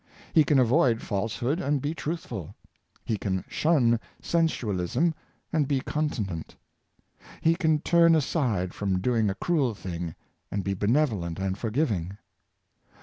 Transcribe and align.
He 0.33 0.43
can 0.43 0.57
avoid 0.57 0.99
falsehood^ 1.01 1.61
and 1.61 1.79
be 1.79 1.93
truthful; 1.93 2.55
he 3.05 3.17
can 3.19 3.45
shun 3.47 3.99
sensualism, 4.19 5.13
and 5.53 5.67
be 5.67 5.79
conti 5.79 6.23
nent; 6.23 6.55
he 7.39 7.53
can 7.53 7.81
turn 7.81 8.15
aside 8.15 8.73
from 8.73 8.97
doing 8.99 9.29
a, 9.29 9.35
cruel 9.35 9.75
thing, 9.75 10.15
and 10.49 10.63
be 10.63 10.73
benevolent 10.73 11.37
and 11.37 11.55
forgiving. 11.55 12.17